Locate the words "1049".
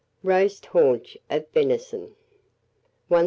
3.09-3.19